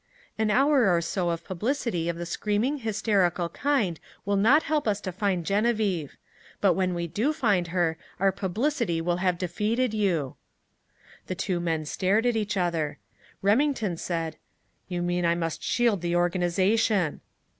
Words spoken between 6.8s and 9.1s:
we do find her, our publicity